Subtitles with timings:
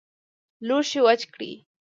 [0.67, 1.53] لوښي وچ کړئ